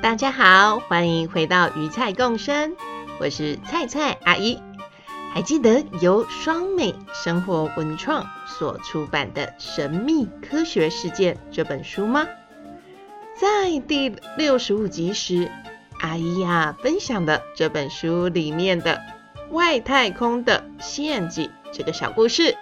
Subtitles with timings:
[0.00, 2.76] 大家好，欢迎回到鱼菜共生，
[3.18, 4.62] 我是菜菜阿姨。
[5.34, 12.28] 还记得由双美生活文创所出版的《神秘科学事件》这本书吗？
[13.34, 15.50] 在第六十五集时，
[16.00, 19.02] 阿姨呀分享的这本书里面的
[19.50, 22.56] 外太空的陷阱这个小故事。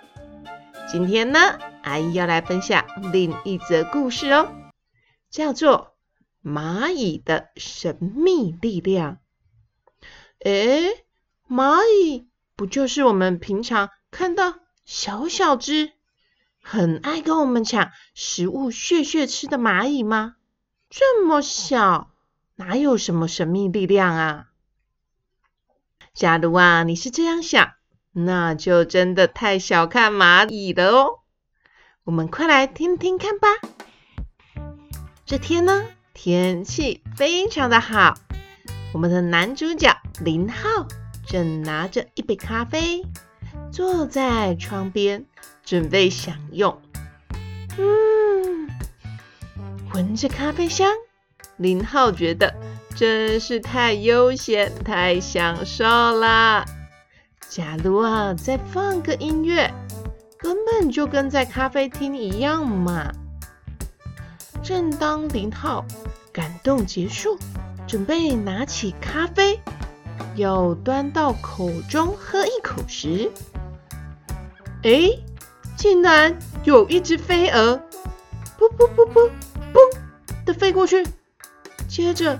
[0.90, 4.48] 今天呢，阿姨要来分享另一则故事哦，
[5.30, 5.95] 叫做。
[6.46, 9.18] 蚂蚁的神秘力量。
[10.44, 11.04] 诶，
[11.48, 15.90] 蚂蚁不就是我们平常看到小小只、
[16.62, 20.36] 很爱跟我们抢食物、屑屑吃的蚂蚁吗？
[20.88, 22.12] 这么小，
[22.54, 24.46] 哪有什么神秘力量啊？
[26.14, 27.72] 假如啊，你是这样想，
[28.12, 31.20] 那就真的太小看蚂蚁了哦。
[32.04, 33.48] 我们快来听听看吧。
[35.24, 38.14] 这天呢，天气非常的好，
[38.94, 40.88] 我们的男主角林浩
[41.26, 43.04] 正拿着一杯咖啡，
[43.70, 45.26] 坐在窗边
[45.62, 46.80] 准备享用。
[47.76, 48.66] 嗯，
[49.92, 50.90] 闻着咖啡香，
[51.58, 52.54] 林浩觉得
[52.94, 56.64] 真是太悠闲、太享受啦。
[57.46, 59.70] 假如啊，再放个音乐，
[60.38, 63.12] 根本就跟在咖啡厅一样嘛。
[64.62, 65.84] 正当林浩
[66.36, 67.38] 感动结束，
[67.86, 69.58] 准备拿起咖啡
[70.34, 73.32] 要端到口中喝一口时，
[74.82, 75.18] 哎，
[75.78, 77.80] 竟然有一只飞蛾，
[78.58, 79.30] 噗噗噗噗
[79.72, 79.96] 噗
[80.44, 81.06] 的飞过去，
[81.88, 82.38] 接着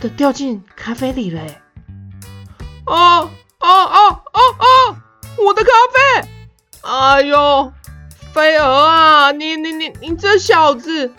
[0.00, 1.40] 的掉进咖啡里了。
[2.86, 4.96] 哦哦哦哦哦！
[5.38, 6.28] 我的咖啡！
[6.82, 7.72] 哎呦！
[8.34, 11.12] 飞蛾啊，你你你你这小子，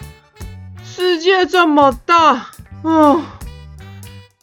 [0.98, 2.48] 世界这么大
[2.82, 3.14] 啊，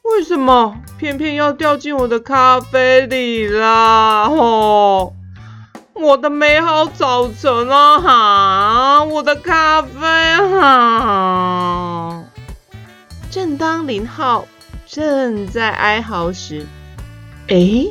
[0.02, 4.28] 为什么偏偏要掉进我的咖啡里啦？
[4.28, 5.12] 哦，
[5.94, 9.98] 我的美好早晨啊，哈，我的咖啡
[10.60, 12.22] 哈！
[13.32, 14.46] 正当林浩
[14.86, 16.68] 正在哀嚎时，
[17.48, 17.86] 哎，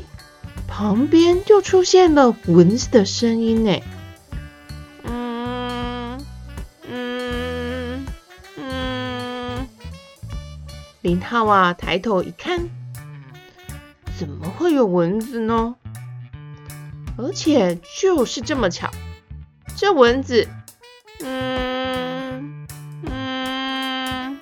[0.69, 3.77] 旁边就出现了蚊子的声音呢。
[11.03, 12.69] 林浩啊，抬头一看，
[14.17, 15.75] 怎么会有蚊子呢？
[17.17, 18.89] 而且就是这么巧，
[19.75, 20.47] 这蚊子，
[21.21, 22.65] 嗯
[23.03, 24.39] 嗯，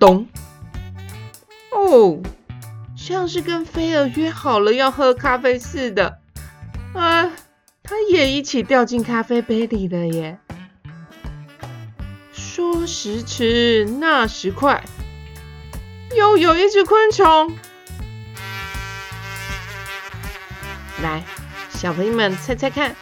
[0.00, 0.26] 咚，
[1.70, 2.18] 哦，
[2.96, 6.18] 像是跟菲儿约好了要喝咖啡似的，
[6.94, 7.30] 啊，
[7.84, 10.36] 它也一起掉进咖啡杯里了耶。
[12.32, 14.82] 说时迟，那时快。
[16.16, 17.56] 又有一只昆虫，
[21.02, 21.22] 来，
[21.70, 22.96] 小朋友们猜猜看，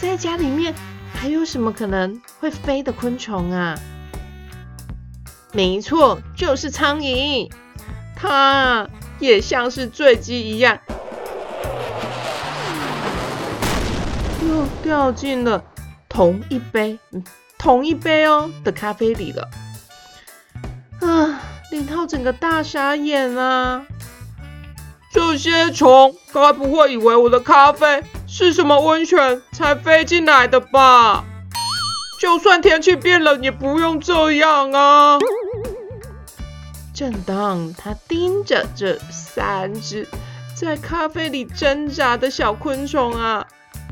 [0.00, 0.74] 在家里面
[1.14, 3.78] 还有什么可能会飞的昆虫啊？
[5.52, 7.48] 没错，就是苍蝇，
[8.16, 8.88] 它
[9.20, 10.76] 也像是坠机一样，
[14.48, 15.62] 又掉进了
[16.08, 16.98] 同一杯，
[17.56, 19.48] 同一杯哦的咖啡里了，
[21.00, 21.29] 啊。
[21.70, 23.86] 零号整个大傻眼啊！
[25.12, 31.24] 这些虫该不会以为我的咖啡是什么温泉才飞进来的吧？
[32.20, 35.18] 就算天气变冷，也不用这样啊！
[36.92, 40.06] 正当他盯着这三只
[40.54, 43.46] 在咖啡里挣扎的小昆虫啊，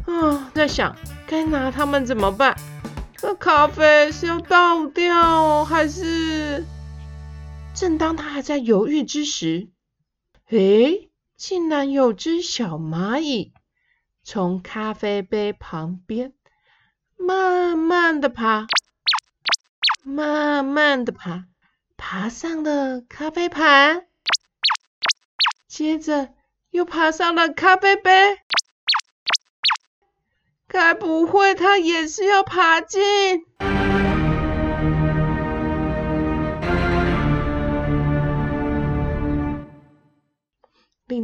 [0.06, 0.94] 啊，在想
[1.26, 2.56] 该拿它们怎么办？
[3.22, 6.64] 那咖啡是要倒掉还是？
[7.78, 9.70] 正当他还在犹豫之时，
[10.48, 13.52] 诶，竟然有只小蚂蚁
[14.24, 16.34] 从咖啡杯旁边
[17.16, 18.66] 慢慢的爬，
[20.02, 21.44] 慢慢的爬，
[21.96, 24.08] 爬上了咖啡盘，
[25.68, 26.34] 接着
[26.70, 28.10] 又爬上了咖啡杯。
[30.66, 33.46] 该不会他也是要爬进？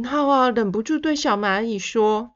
[0.05, 2.31] 浩啊，忍不住对小蚂蚁说：“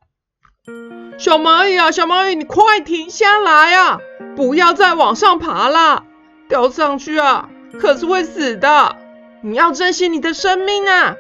[1.18, 4.00] 小蚂蚁啊，小蚂蚁，你快停下来啊！
[4.36, 6.04] 不要再往上爬了，
[6.48, 7.50] 掉上去啊，
[7.80, 8.98] 可是会死的。
[9.42, 11.16] 你要珍惜你的生命啊！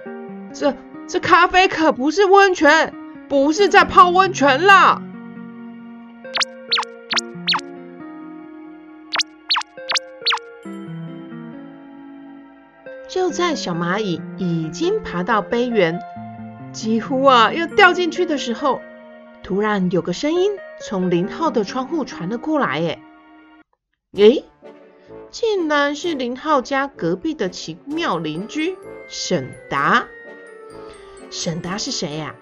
[0.53, 0.75] 这
[1.07, 2.93] 这咖啡可不是温泉，
[3.29, 5.01] 不是在泡温泉啦。”
[13.09, 15.99] 就在小蚂蚁已经爬到杯缘，
[16.71, 18.81] 几乎啊要掉进去的时候，
[19.43, 20.51] 突然有个声音
[20.81, 22.79] 从林浩的窗户传了过来。
[22.81, 22.99] 哎，
[24.13, 24.45] 诶，
[25.31, 28.77] 竟然是林浩家隔壁的奇妙邻居
[29.07, 30.07] 沈达。
[31.29, 32.35] 沈达是谁呀？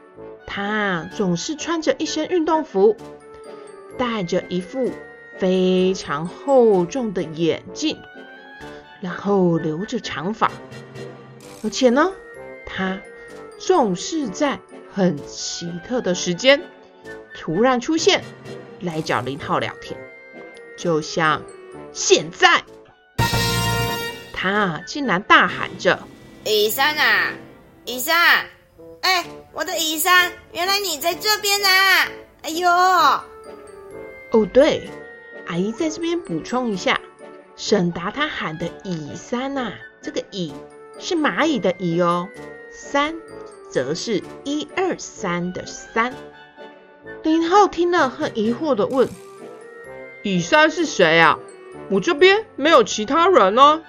[0.45, 2.95] 他总是穿着一身运动服，
[3.97, 4.91] 戴着一副
[5.37, 7.97] 非常厚重的眼镜。
[8.99, 10.51] 然后留着长发，
[11.63, 12.11] 而且呢，
[12.65, 12.99] 他
[13.57, 14.59] 总是在
[14.93, 16.61] 很奇特的时间
[17.35, 18.23] 突然出现，
[18.79, 19.99] 来找林浩聊天，
[20.77, 21.43] 就像
[21.91, 22.63] 现在，
[24.33, 25.99] 他竟然大喊着
[26.45, 27.33] ：“蚁山啊，
[27.85, 28.45] 蚁山！
[29.01, 32.07] 哎，我的蚁山，原来你在这边啊！
[32.43, 32.69] 哎呦，
[34.31, 34.89] 哦对，
[35.47, 36.99] 阿姨在这边补充一下。”
[37.55, 40.53] 沈达他喊的“蚁三”呐，这个“蚁”
[40.99, 42.29] 是蚂蚁的“蚁”哦
[42.71, 43.15] ，“山”
[43.69, 46.13] 则是一二三的“三”。
[47.23, 49.09] 林浩听了，很疑惑的问
[50.23, 51.39] ：“蚁山是谁啊？
[51.89, 53.81] 我这边没有其他人呢。”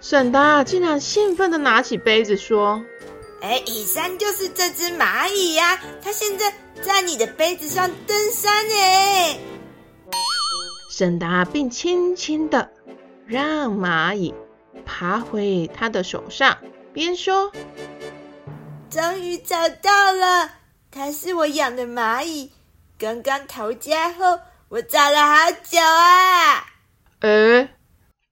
[0.00, 2.82] 沈达竟然兴奋的拿起杯子说
[3.42, 9.38] ：“哎，蚁山就是这只蚂蚁呀，它现在在你的杯子上登山哎。”
[10.88, 12.70] 沈达并轻轻的
[13.26, 14.34] 让蚂蚁
[14.84, 16.58] 爬回他的手上，
[16.92, 17.52] 边说
[18.90, 20.50] ：“终于找到了，
[20.90, 22.50] 它是我养的蚂蚁。
[22.98, 26.66] 刚刚逃家后，我找了好久啊。”
[27.20, 27.68] 哎，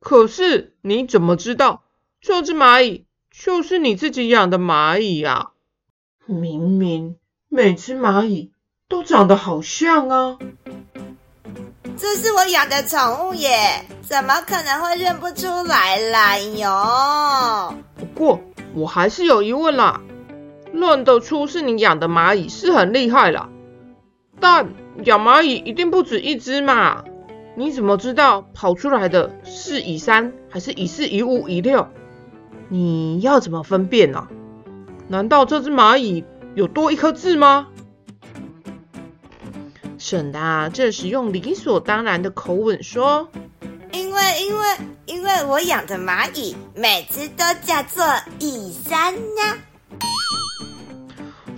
[0.01, 1.83] 可是你怎么知道
[2.21, 5.49] 这只蚂蚁就是你自己养的蚂蚁呀？
[6.25, 7.17] 明明
[7.49, 8.53] 每只蚂蚁
[8.89, 10.39] 都长得好像啊！
[11.99, 16.39] 这是我养的宠物耶，怎么可能会认不出来啦？
[16.39, 17.75] 哟！
[17.97, 18.41] 不过
[18.75, 20.01] 我还是有疑问啦，
[20.79, 23.49] 认得出是你养的蚂蚁是很厉害啦，
[24.39, 24.69] 但
[25.05, 27.05] 养蚂蚁一定不止一只嘛？
[27.57, 31.89] 你怎么知道跑出来的是蚁三还是蚁四、蚁五、蚁六？
[32.69, 34.29] 你要怎么分辨呢？
[35.09, 36.25] 难道这只蚂蚁
[36.55, 37.69] 有多一颗痣吗？
[39.99, 43.29] 沈达这时用理所当然的口吻说
[43.93, 44.67] ：“因为，因为，
[45.07, 48.05] 因为我养的蚂蚁每只都叫做
[48.39, 49.57] 蚁三呀。”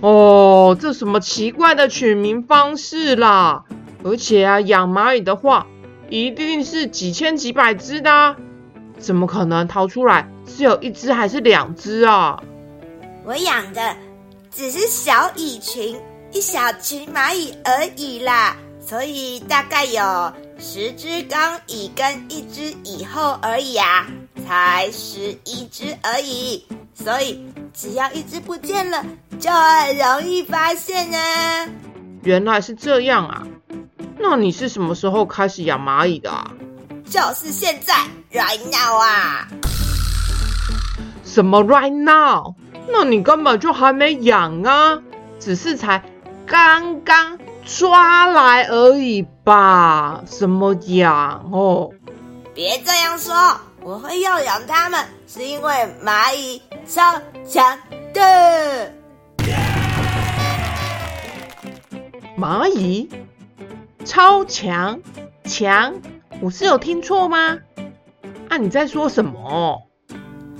[0.01, 3.65] 哦，这什么奇怪的取名方式啦！
[4.03, 5.67] 而且啊，养蚂蚁的话，
[6.09, 8.35] 一定是几千几百只的，
[8.97, 12.41] 怎么可能逃出来是有一只还是两只啊？
[13.25, 13.95] 我养的
[14.51, 15.99] 只是小蚁群。
[16.31, 19.99] 一小群蚂蚁而已啦，所以大概有
[20.61, 24.05] 十只刚蚁跟一只蚁后而已啊，
[24.45, 26.65] 才十一只而已。
[26.93, 27.41] 所以
[27.73, 29.03] 只要一只不见了，
[29.39, 31.17] 就很容易发现呢。
[32.23, 33.47] 原来是这样啊，
[34.19, 36.51] 那你是什么时候开始养蚂蚁的啊？
[37.09, 37.93] 就是现在
[38.33, 39.47] ，right now 啊。
[41.23, 42.53] 什么 right now？
[42.89, 45.01] 那你根本就还没养啊，
[45.39, 46.03] 只是才。
[46.45, 47.37] 刚刚
[47.77, 51.91] 抓来而已吧，什么养哦？
[52.55, 53.35] 别这样说，
[53.81, 55.71] 我会要养它们，是因为
[56.03, 57.77] 蚂蚁超强
[58.11, 58.91] 的。
[62.35, 63.07] 蚂蚁
[64.03, 64.99] 超强
[65.45, 65.93] 强，
[66.41, 67.55] 我是有听错吗？
[68.49, 69.87] 啊，你在说什么？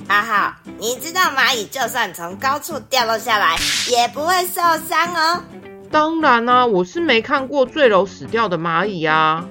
[0.07, 3.57] 哈哈，你知道蚂蚁就算从高处掉落下来，
[3.89, 5.43] 也不会受伤哦。
[5.91, 9.45] 当然啦、我是没看过坠楼死掉的蚂蚁啊！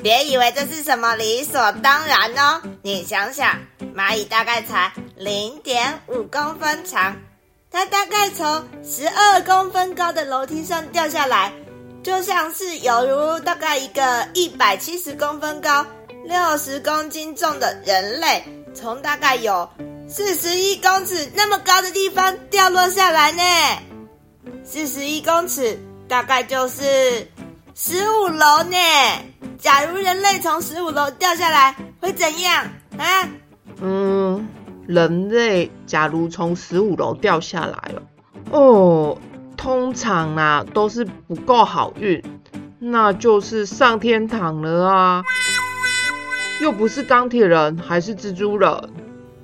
[0.00, 2.62] 别以为这是什么理所当然哦。
[2.82, 3.58] 你想想，
[3.94, 7.16] 蚂蚁大概才零点五公分长，
[7.72, 11.52] 它大概从十二公分高的楼梯上掉下来，
[12.04, 15.84] 就像是犹如大概一个一百七十公分高、
[16.24, 18.44] 六十公斤重的人类，
[18.74, 19.68] 从大概有
[20.08, 23.42] 四十一公尺那么高的地方掉落下来呢？
[24.64, 25.78] 四十一公尺
[26.08, 26.84] 大概就是
[27.74, 28.76] 十五楼呢。
[29.58, 32.64] 假如人类从十五楼掉下来，会怎样
[32.96, 33.28] 啊？
[33.80, 34.48] 嗯，
[34.86, 38.02] 人类假如从十五楼掉下来了，
[38.50, 39.18] 哦，
[39.56, 42.22] 通常啊都是不够好运，
[42.78, 45.22] 那就是上天堂了啊。
[46.62, 48.70] 又不是钢铁人，还是蜘蛛人，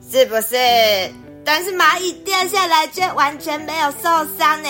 [0.01, 0.57] 是不是？
[1.47, 4.03] 但是蚂蚁掉下来却完全没有受
[4.37, 4.69] 伤呢。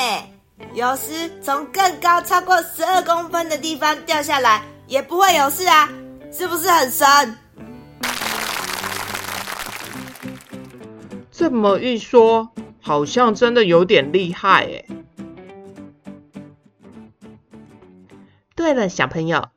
[0.75, 4.63] 有时从更高超过十二公分的地方掉下来。
[4.87, 5.89] 也不会有事啊，
[6.31, 7.37] 是不是很神？
[11.33, 14.85] 这么一说，好像真的有点厉害哎。
[18.55, 19.49] 对了，小朋友，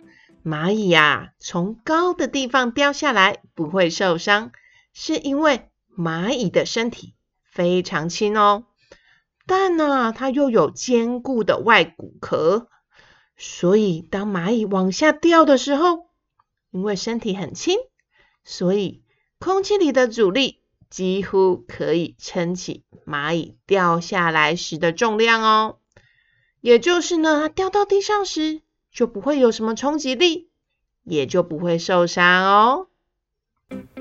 [0.43, 4.51] 蚂蚁呀，从高的地方掉下来不会受伤，
[4.93, 5.68] 是因为
[5.99, 7.13] 蚂蚁的身体
[7.43, 8.63] 非常轻哦，
[9.45, 12.67] 但呢，它又有坚固的外骨骼。
[13.35, 16.07] 所以，当蚂蚁往下掉的时候，
[16.71, 17.77] 因为身体很轻，
[18.45, 19.03] 所以
[19.39, 25.79] 空气里的阻力几乎可以撑起蚂蚁掉下来时的重量哦。
[26.61, 30.49] 也就是呢，它掉到地上时就不会有什么冲击力，
[31.03, 32.87] 也就不会受伤哦。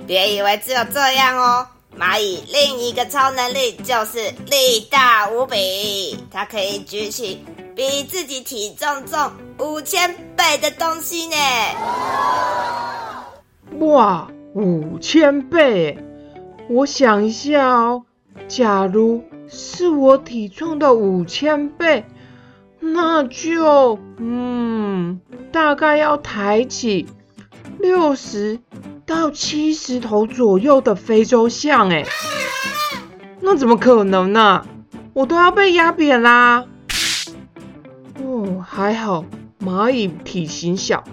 [0.07, 7.45] 别以为只有这样哦，蚂蚁另一个超能力就是力大无比，它可以举起。
[7.77, 9.31] 比自己体重重
[9.61, 11.37] 五千倍的东西呢！
[13.79, 15.97] 哇，五千倍！
[16.69, 18.05] 我想一下哦，
[18.49, 22.05] 假如是我体重的五千倍，
[22.81, 25.21] 那就嗯，
[25.53, 27.07] 大概要抬起
[27.79, 28.59] 六十
[29.09, 32.05] 到七十头左右的非洲象哎，
[33.41, 34.67] 那怎么可能呢？
[35.15, 36.67] 我都要被压扁啦！
[38.23, 39.25] 哦，还好
[39.59, 41.05] 蚂蚁体型小，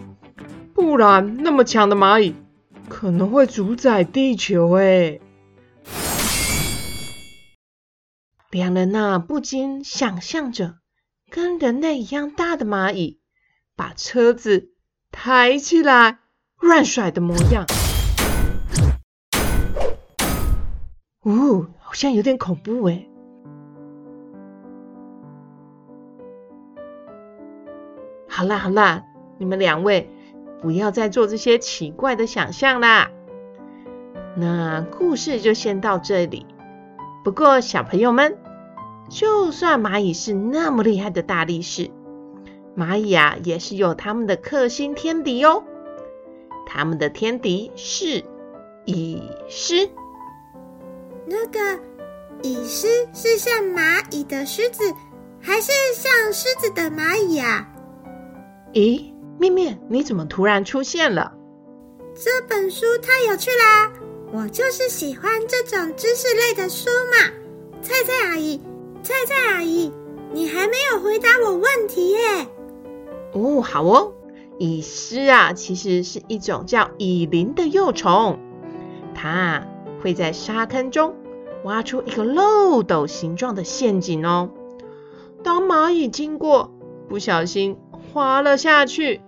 [0.74, 2.36] 不然那么强的蚂蚁
[2.90, 5.22] 可能会主宰地球诶。
[8.52, 10.76] 两人呐，不禁想象着
[11.30, 13.22] 跟人类一样大的蚂蚁
[13.78, 14.72] 把车子
[15.12, 16.20] 抬起来
[16.60, 17.66] 乱甩的模样。
[21.26, 23.10] 哦，好像有点恐怖诶。
[28.28, 29.04] 好啦好啦，
[29.40, 30.08] 你们两位
[30.62, 33.10] 不要再做这些奇怪的想象啦。
[34.36, 36.46] 那故事就先到这里。
[37.24, 38.38] 不过小朋友们，
[39.10, 41.90] 就算蚂蚁是那么厉害的大力士，
[42.78, 45.64] 蚂蚁啊也是有他们的克星天敌哦。
[46.68, 48.24] 他们的天敌是
[48.86, 49.90] 蚁狮。
[51.28, 51.60] 那个
[52.44, 54.84] 蚁狮是像蚂蚁的狮子，
[55.42, 57.68] 还是像狮子的蚂蚁啊？
[58.74, 61.34] 咦，面面，你怎么突然出现了？
[62.14, 63.92] 这本书太有趣啦！
[64.32, 67.32] 我就是喜欢这种知识类的书嘛。
[67.82, 68.62] 菜菜阿姨，
[69.04, 69.92] 菜菜阿姨，
[70.32, 72.48] 你还没有回答我问题耶。
[73.34, 74.14] 哦，好哦。
[74.58, 78.40] 蚁狮啊，其实是一种叫蚁蛉的幼虫，
[79.14, 79.68] 它啊
[80.06, 81.16] 会在沙坑中
[81.64, 84.52] 挖出一个漏斗形状的陷阱哦。
[85.44, 86.72] 当蚂蚁经过，
[87.10, 87.80] 不小心。
[88.14, 89.24] 滑了下去，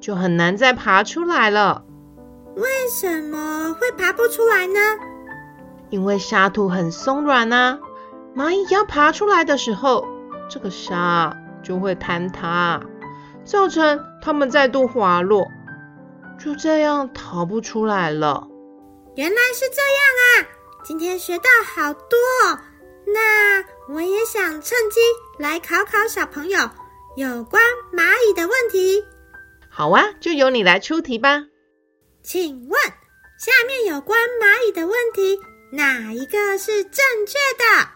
[0.00, 1.84] 就很难再爬出来了。
[2.56, 4.80] 为什么会爬不出来呢？
[5.90, 7.78] 因为沙土很松软啊，
[8.34, 10.06] 蚂蚁要爬出来的时候，
[10.48, 12.80] 这个沙就会坍塌，
[13.44, 15.46] 造成它们再度滑落，
[16.42, 18.48] 就这样逃不出来了。
[19.14, 20.48] 原来是这样啊！
[20.84, 22.16] 今天学到好多
[22.46, 22.58] 哦，
[23.06, 25.00] 那我也想趁机
[25.38, 26.58] 来考考小朋友。
[27.14, 29.04] 有关蚂蚁的问题，
[29.68, 31.44] 好啊，就由你来出题吧。
[32.22, 32.80] 请问，
[33.38, 35.38] 下面有关蚂蚁的问题，
[35.70, 37.88] 哪一个是正确的？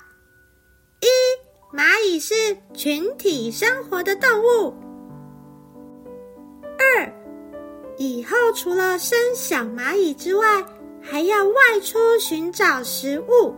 [1.00, 2.34] 一、蚂蚁是
[2.74, 4.76] 群体生活的动物。
[6.78, 7.10] 二、
[7.96, 10.62] 以后除了生小蚂蚁之外，
[11.08, 13.54] 还要外出寻找食物。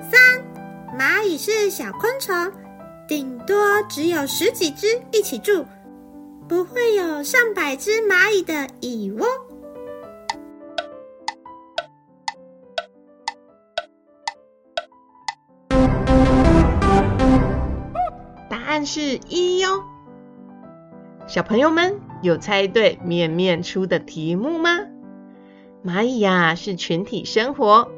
[0.00, 0.40] 三、
[0.96, 2.52] 蚂蚁是小昆虫。
[3.08, 3.56] 顶多
[3.88, 5.66] 只有十几只一起住，
[6.48, 9.26] 不会有上百只蚂蚁的蚁窝。
[18.48, 19.82] 答案是一哟。
[21.26, 24.78] 小朋友们有猜对面面出的题目吗？
[25.86, 27.90] 蚂蚁呀是群体生活，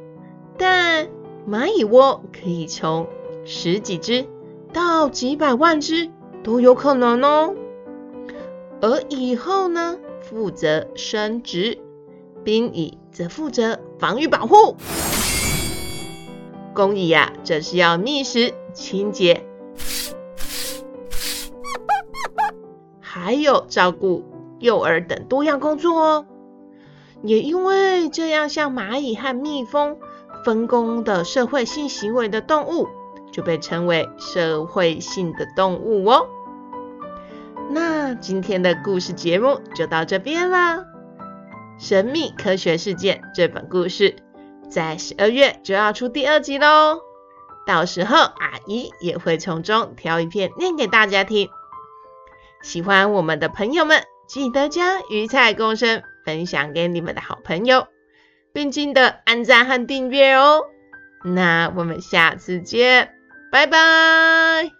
[0.59, 1.07] 但
[1.49, 3.07] 蚂蚁窝可以从
[3.45, 4.27] 十几只
[4.73, 6.11] 到几百万只
[6.43, 7.55] 都有可能哦。
[8.81, 11.79] 而蚁后呢，负责生殖，
[12.43, 14.77] 兵蚁则负责防御保护。
[16.75, 19.47] 工蚁呀，则是要觅食、清洁，
[22.99, 24.25] 还有照顾
[24.59, 26.27] 幼儿等多样工作哦。
[27.23, 29.99] 也因为这样，像蚂蚁和蜜蜂
[30.45, 32.89] 分工的社会性行为的动物，
[33.33, 36.29] 就被称为社会性的动物哦。
[37.71, 40.85] 那今天的故事节目就到这边啦。
[41.79, 44.17] 神秘科学事件这本故事
[44.71, 47.01] 在十二月就要出第二集喽，
[47.67, 51.49] 到时候阿姨也会从中挑一篇念给大家听。
[52.63, 57.87] 喜欢我们的朋友们，记得将鱼菜共生分享给你们的好朋友，
[58.53, 60.65] 并记得按赞和订阅哦。
[61.25, 63.15] 那我们下次见，
[63.53, 64.73] 拜拜。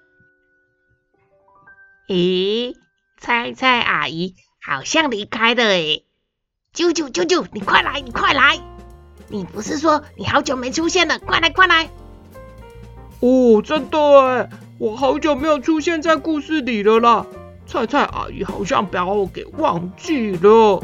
[2.09, 2.75] 咦，
[3.19, 6.05] 菜菜阿姨好像离开了诶。
[6.73, 8.59] 舅舅舅舅，你快来，你快来！
[9.29, 11.19] 你不是说你好久没出现了？
[11.21, 11.89] 快来快来！
[13.21, 17.27] 哦，真的诶，我好久没有出现在故事里了啦。
[17.67, 20.83] 菜菜阿姨好像把我给忘记了。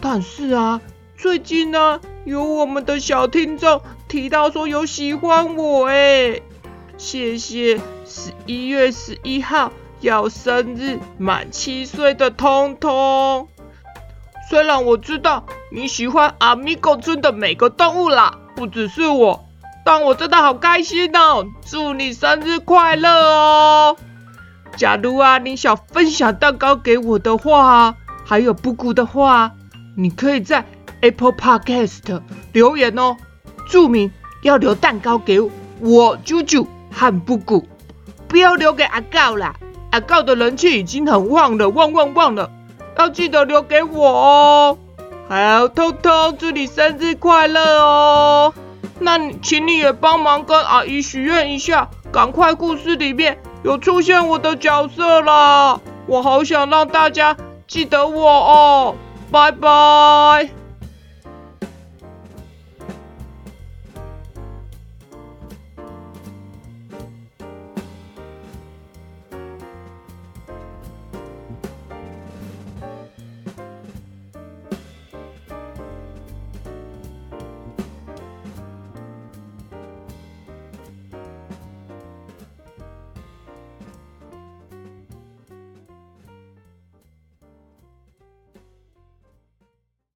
[0.00, 0.80] 但是啊，
[1.16, 6.42] 最近呢、有我们的小听众提到说有喜欢我诶，
[6.96, 9.72] 谢谢十一月十一号。
[10.00, 13.48] 要生日满七岁的通通，
[14.48, 19.44] 虽然我知道你喜欢阿米狗村的每个动物啦，不只是我，
[19.84, 21.44] 但我真的好开心哦！
[21.66, 23.96] 祝你生日快乐哦！
[24.76, 29.50] 假如啊你想分享蛋糕给我的话，还有布谷的话，
[30.00, 30.64] 你可以在
[31.00, 33.16] Apple Podcast 留言哦，
[33.68, 34.12] 注明
[34.42, 37.66] 要留蛋糕给我啾啾和布谷，
[38.28, 39.56] 不要留给阿告啦。
[39.90, 42.48] 阿告的人气已经很旺了，旺旺旺了，
[42.96, 44.78] 要记得留给我哦。
[45.28, 48.54] 好，偷偷祝你生日快乐哦。
[49.00, 55.80] 那请你也帮忙跟阿姨许愿一下，赶快故事里面有出现我的角色啦。
[56.06, 58.94] 我好想让大家记得我哦。
[59.30, 60.67] 拜拜。